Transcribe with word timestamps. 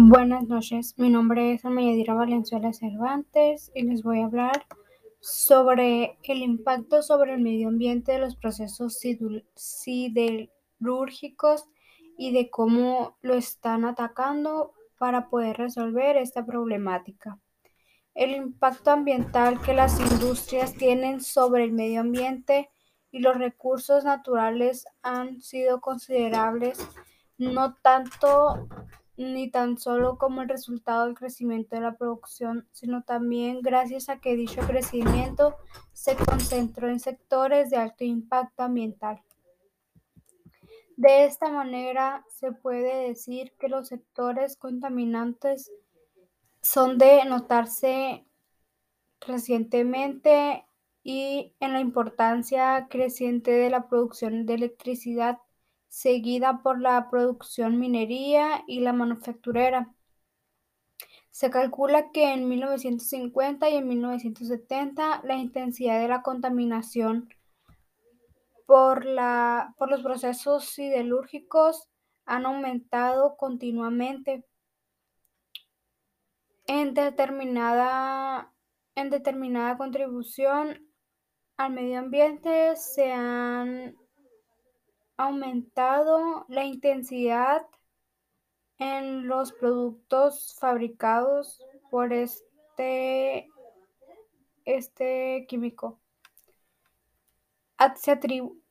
Buenas 0.00 0.46
noches, 0.46 0.94
mi 0.96 1.10
nombre 1.10 1.54
es 1.54 1.64
Amayadira 1.64 2.14
Valenzuela 2.14 2.72
Cervantes 2.72 3.72
y 3.74 3.82
les 3.82 4.04
voy 4.04 4.20
a 4.20 4.26
hablar 4.26 4.64
sobre 5.18 6.16
el 6.22 6.38
impacto 6.38 7.02
sobre 7.02 7.34
el 7.34 7.40
medio 7.40 7.66
ambiente 7.66 8.12
de 8.12 8.20
los 8.20 8.36
procesos 8.36 8.96
siderúrgicos 9.56 11.64
y 12.16 12.32
de 12.32 12.48
cómo 12.48 13.16
lo 13.22 13.34
están 13.34 13.84
atacando 13.84 14.72
para 14.98 15.28
poder 15.28 15.56
resolver 15.56 16.16
esta 16.16 16.46
problemática. 16.46 17.40
El 18.14 18.36
impacto 18.36 18.92
ambiental 18.92 19.60
que 19.60 19.74
las 19.74 19.98
industrias 19.98 20.74
tienen 20.74 21.20
sobre 21.20 21.64
el 21.64 21.72
medio 21.72 22.02
ambiente 22.02 22.70
y 23.10 23.18
los 23.18 23.36
recursos 23.36 24.04
naturales 24.04 24.86
han 25.02 25.40
sido 25.40 25.80
considerables, 25.80 26.78
no 27.36 27.74
tanto 27.82 28.68
ni 29.18 29.50
tan 29.50 29.78
solo 29.78 30.16
como 30.16 30.42
el 30.42 30.48
resultado 30.48 31.04
del 31.04 31.16
crecimiento 31.16 31.74
de 31.74 31.82
la 31.82 31.96
producción, 31.96 32.68
sino 32.72 33.02
también 33.02 33.60
gracias 33.60 34.08
a 34.08 34.20
que 34.20 34.36
dicho 34.36 34.60
crecimiento 34.60 35.56
se 35.92 36.14
concentró 36.14 36.88
en 36.88 37.00
sectores 37.00 37.70
de 37.70 37.76
alto 37.76 38.04
impacto 38.04 38.62
ambiental. 38.62 39.20
De 40.96 41.24
esta 41.24 41.50
manera, 41.50 42.24
se 42.28 42.52
puede 42.52 43.08
decir 43.08 43.52
que 43.58 43.68
los 43.68 43.88
sectores 43.88 44.56
contaminantes 44.56 45.72
son 46.62 46.98
de 46.98 47.24
notarse 47.24 48.24
recientemente 49.20 50.64
y 51.02 51.54
en 51.60 51.72
la 51.72 51.80
importancia 51.80 52.86
creciente 52.88 53.50
de 53.50 53.70
la 53.70 53.88
producción 53.88 54.46
de 54.46 54.54
electricidad 54.54 55.38
seguida 55.88 56.62
por 56.62 56.80
la 56.80 57.10
producción 57.10 57.78
minería 57.78 58.62
y 58.66 58.80
la 58.80 58.92
manufacturera. 58.92 59.92
Se 61.30 61.50
calcula 61.50 62.10
que 62.12 62.32
en 62.32 62.48
1950 62.48 63.70
y 63.70 63.76
en 63.76 63.88
1970 63.88 65.22
la 65.24 65.36
intensidad 65.36 66.00
de 66.00 66.08
la 66.08 66.22
contaminación 66.22 67.28
por, 68.66 69.06
la, 69.06 69.74
por 69.78 69.88
los 69.88 70.02
procesos 70.02 70.64
siderúrgicos 70.66 71.88
han 72.26 72.44
aumentado 72.44 73.36
continuamente. 73.36 74.44
En 76.66 76.92
determinada, 76.92 78.52
en 78.94 79.08
determinada 79.08 79.78
contribución 79.78 80.86
al 81.56 81.72
medio 81.72 81.98
ambiente 81.98 82.76
se 82.76 83.12
han 83.12 83.96
aumentado 85.18 86.46
la 86.48 86.64
intensidad 86.64 87.66
en 88.78 89.26
los 89.26 89.52
productos 89.52 90.56
fabricados 90.58 91.62
por 91.90 92.12
este, 92.12 93.48
este 94.64 95.44
químico, 95.48 95.98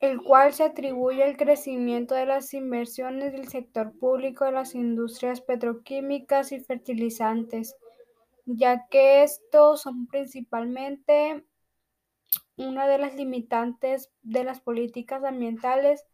el 0.00 0.22
cual 0.22 0.54
se 0.54 0.64
atribuye 0.64 1.22
al 1.22 1.36
crecimiento 1.36 2.14
de 2.14 2.24
las 2.24 2.54
inversiones 2.54 3.32
del 3.32 3.48
sector 3.48 3.92
público 3.98 4.46
de 4.46 4.52
las 4.52 4.74
industrias 4.74 5.42
petroquímicas 5.42 6.52
y 6.52 6.60
fertilizantes, 6.60 7.76
ya 8.46 8.86
que 8.88 9.22
estos 9.22 9.82
son 9.82 10.06
principalmente 10.06 11.44
una 12.56 12.86
de 12.86 12.98
las 12.98 13.14
limitantes 13.14 14.10
de 14.22 14.44
las 14.44 14.60
políticas 14.60 15.22
ambientales 15.24 16.06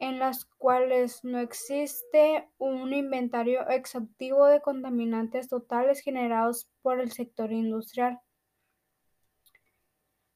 en 0.00 0.18
las 0.18 0.44
cuales 0.44 1.24
no 1.24 1.38
existe 1.38 2.48
un 2.58 2.92
inventario 2.92 3.68
exhaustivo 3.68 4.46
de 4.46 4.60
contaminantes 4.60 5.48
totales 5.48 6.00
generados 6.00 6.68
por 6.82 7.00
el 7.00 7.12
sector 7.12 7.52
industrial. 7.52 8.20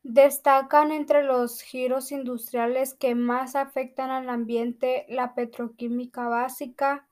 Destacan 0.03 0.91
entre 0.91 1.22
los 1.22 1.60
giros 1.62 2.10
industriales 2.10 2.94
que 2.94 3.14
más 3.14 3.54
afectan 3.54 4.10
al 4.10 4.28
ambiente 4.31 5.06
la 5.09 5.34
petroquímica 5.34 6.28
básica, 6.28 7.09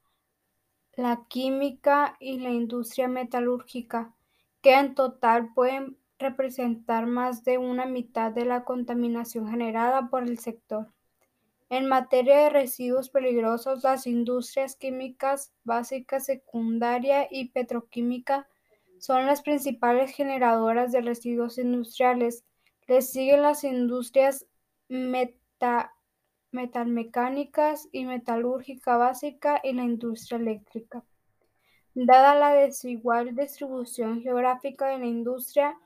la 0.94 1.24
química 1.28 2.16
y 2.18 2.40
la 2.40 2.50
industria 2.50 3.06
metalúrgica, 3.06 4.12
que 4.60 4.74
en 4.74 4.94
total 4.94 5.54
pueden 5.54 5.96
representar 6.18 7.06
más 7.06 7.44
de 7.44 7.58
una 7.58 7.86
mitad 7.86 8.32
de 8.32 8.44
la 8.44 8.64
contaminación 8.64 9.48
generada 9.48 10.10
por 10.10 10.24
el 10.24 10.38
sector. 10.38 10.88
En 11.70 11.86
materia 11.86 12.36
de 12.38 12.50
residuos 12.50 13.10
peligrosos, 13.10 13.84
las 13.84 14.08
industrias 14.08 14.74
químicas 14.74 15.52
básicas, 15.62 16.26
secundaria 16.26 17.28
y 17.30 17.50
petroquímica 17.50 18.48
son 18.98 19.24
las 19.24 19.40
principales 19.40 20.12
generadoras 20.12 20.90
de 20.90 21.00
residuos 21.00 21.58
industriales. 21.58 22.44
Les 22.88 23.12
siguen 23.12 23.42
las 23.42 23.62
industrias 23.62 24.48
metalmecánicas 26.50 27.88
y 27.92 28.04
metalúrgica 28.04 28.96
básica 28.96 29.60
y 29.62 29.72
la 29.72 29.84
industria 29.84 30.38
eléctrica. 30.38 31.04
Dada 31.94 32.34
la 32.34 32.52
desigual 32.52 33.36
distribución 33.36 34.22
geográfica 34.22 34.88
de 34.88 34.98
la 34.98 35.06
industria 35.06 35.78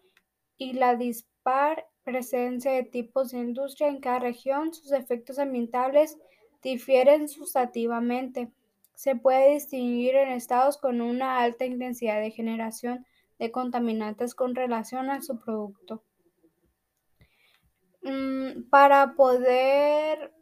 y 0.57 0.73
la 0.73 0.97
dispar 0.97 1.87
presencia 2.05 2.73
de 2.73 2.85
tipos 2.85 3.31
de 3.31 3.39
industria 3.39 3.89
en 3.89 4.01
cada 4.01 4.19
región, 4.21 4.73
sus 4.73 4.93
efectos 4.93 5.39
ambientales 5.39 6.19
difieren 6.63 7.29
sustantivamente. 7.29 8.53
Se 8.95 9.17
puede 9.17 9.55
distinguir 9.55 10.15
en 10.15 10.29
estados 10.29 10.79
con 10.79 11.01
una 11.01 11.41
alta 11.41 11.65
intensidad 11.65 12.21
de 12.21 12.31
generación 12.31 13.05
de 13.39 13.51
contaminantes 13.51 14.35
con 14.35 14.55
relación 14.55 15.11
a 15.11 15.21
su 15.23 15.41
producto. 15.41 16.03
Mm, 18.03 18.69
para 18.71 19.15
poder 19.15 20.33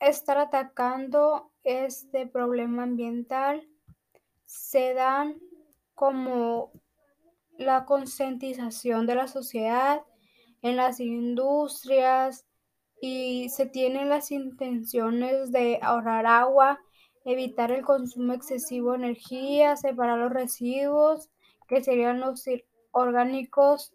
estar 0.00 0.38
atacando 0.38 1.52
este 1.62 2.26
problema 2.26 2.82
ambiental, 2.82 3.68
se 4.46 4.94
dan 4.94 5.36
como 5.94 6.72
la 7.56 7.84
concientización 7.84 9.06
de 9.06 9.14
la 9.14 9.28
sociedad, 9.28 10.02
en 10.62 10.76
las 10.76 11.00
industrias 11.00 12.46
y 13.00 13.48
se 13.48 13.66
tienen 13.66 14.08
las 14.08 14.30
intenciones 14.30 15.52
de 15.52 15.78
ahorrar 15.82 16.26
agua, 16.26 16.78
evitar 17.24 17.72
el 17.72 17.82
consumo 17.82 18.32
excesivo 18.34 18.92
de 18.92 18.98
energía, 18.98 19.76
separar 19.76 20.18
los 20.18 20.32
residuos, 20.32 21.30
que 21.66 21.82
serían 21.82 22.20
los 22.20 22.44
orgánicos 22.90 23.94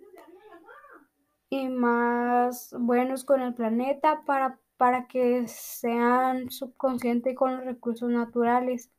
y 1.49 1.67
más 1.67 2.73
buenos 2.79 3.23
con 3.23 3.41
el 3.41 3.53
planeta 3.53 4.23
para, 4.25 4.59
para 4.77 5.07
que 5.07 5.47
sean 5.47 6.49
subconscientes 6.49 7.35
con 7.35 7.57
los 7.57 7.65
recursos 7.65 8.09
naturales. 8.09 8.91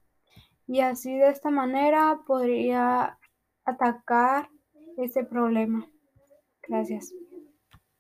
Y 0.66 0.80
así 0.80 1.16
de 1.16 1.28
esta 1.28 1.50
manera 1.50 2.20
podría 2.26 3.18
atacar 3.64 4.50
ese 4.96 5.24
problema. 5.24 5.88
Gracias. 6.68 7.12